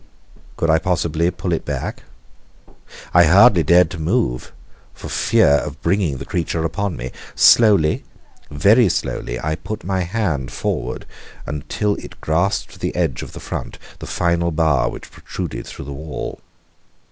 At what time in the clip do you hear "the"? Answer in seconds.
6.17-6.25, 12.79-12.95, 13.33-13.39, 13.99-14.07, 15.85-15.93